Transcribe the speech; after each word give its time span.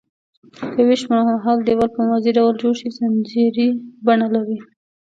که 0.73 0.81
ویش 0.87 1.01
پرمهال 1.09 1.57
دیوال 1.67 1.89
په 1.93 1.99
موازي 2.07 2.31
ډول 2.37 2.53
جوړ 2.61 2.73
شي 2.79 2.89
ځنځیري 2.97 3.67
بڼه 4.05 4.27
لري. 4.35 4.57